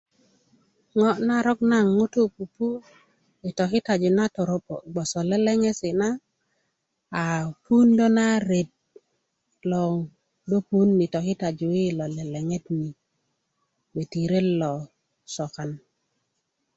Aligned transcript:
ŋo 0.99 1.09
narok 1.27 1.59
naŋ 1.69 1.85
ŋutu 1.97 2.21
pupu 2.35 2.67
i 3.49 3.49
tokitaju 3.57 4.09
na 4.17 4.25
toro'bo 4.35 4.75
bgwoso 4.85 5.19
leleŋesi 5.29 5.89
na 6.01 6.09
a 7.21 7.23
puundo 7.63 8.05
na 8.17 8.25
ret 8.49 8.71
loŋ 9.71 9.93
do 10.49 10.57
pouun 10.67 10.89
i 11.05 11.07
tokitaju 11.13 11.65
na 11.73 11.77
i 11.83 11.91
lo 11.97 12.05
leleŋet 12.17 12.65
bgeti 13.93 14.21
ret 14.31 14.47
lo 14.61 14.71
sokan 15.35 15.69